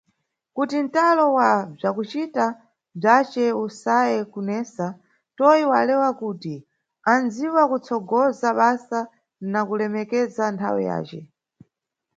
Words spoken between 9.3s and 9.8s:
na